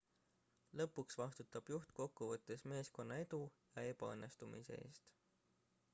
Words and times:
lõpuks 0.79 1.17
vastutab 1.21 1.69
juht 1.73 1.93
kokkuvõttes 1.99 2.65
meeskonna 2.73 3.19
edu 3.27 3.41
ja 3.47 3.87
ebaõnnestumise 3.93 4.83
eest 4.87 5.15